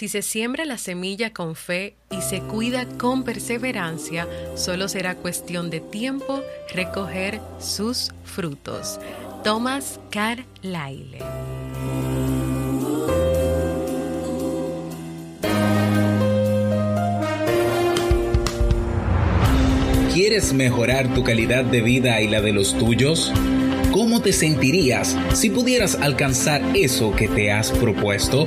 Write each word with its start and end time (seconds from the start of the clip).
Si 0.00 0.08
se 0.08 0.22
siembra 0.22 0.64
la 0.64 0.78
semilla 0.78 1.34
con 1.34 1.54
fe 1.54 1.94
y 2.10 2.22
se 2.22 2.40
cuida 2.40 2.86
con 2.96 3.22
perseverancia, 3.22 4.26
solo 4.56 4.88
será 4.88 5.14
cuestión 5.14 5.68
de 5.68 5.80
tiempo 5.80 6.42
recoger 6.74 7.38
sus 7.58 8.10
frutos. 8.24 8.98
Thomas 9.44 10.00
Carlyle. 10.08 11.18
¿Quieres 20.14 20.54
mejorar 20.54 21.12
tu 21.12 21.22
calidad 21.24 21.64
de 21.64 21.82
vida 21.82 22.22
y 22.22 22.28
la 22.28 22.40
de 22.40 22.54
los 22.54 22.72
tuyos? 22.78 23.30
¿Cómo 23.92 24.22
te 24.22 24.32
sentirías 24.32 25.14
si 25.34 25.50
pudieras 25.50 25.96
alcanzar 25.96 26.62
eso 26.74 27.14
que 27.14 27.28
te 27.28 27.52
has 27.52 27.70
propuesto? 27.70 28.46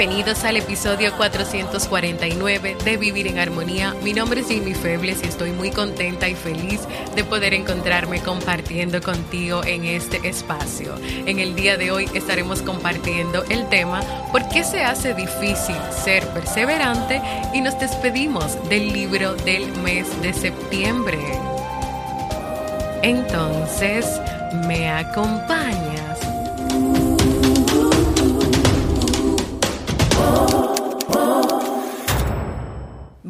Bienvenidos 0.00 0.44
al 0.44 0.56
episodio 0.56 1.14
449 1.14 2.78
de 2.82 2.96
Vivir 2.96 3.26
en 3.26 3.38
Armonía. 3.38 3.94
Mi 4.02 4.14
nombre 4.14 4.40
es 4.40 4.48
Jimmy 4.48 4.72
Febles 4.72 5.20
y 5.22 5.26
estoy 5.26 5.50
muy 5.50 5.70
contenta 5.70 6.26
y 6.26 6.34
feliz 6.34 6.80
de 7.14 7.22
poder 7.22 7.52
encontrarme 7.52 8.22
compartiendo 8.22 9.02
contigo 9.02 9.62
en 9.62 9.84
este 9.84 10.26
espacio. 10.26 10.94
En 11.26 11.38
el 11.38 11.54
día 11.54 11.76
de 11.76 11.90
hoy 11.90 12.08
estaremos 12.14 12.62
compartiendo 12.62 13.44
el 13.50 13.68
tema 13.68 14.00
¿Por 14.32 14.48
qué 14.48 14.64
se 14.64 14.82
hace 14.82 15.12
difícil 15.12 15.76
ser 16.02 16.26
perseverante? 16.28 17.20
Y 17.52 17.60
nos 17.60 17.78
despedimos 17.78 18.56
del 18.70 18.94
libro 18.94 19.34
del 19.34 19.70
mes 19.82 20.06
de 20.22 20.32
septiembre. 20.32 21.18
Entonces, 23.02 24.18
¿me 24.66 24.88
acompañas? 24.88 26.20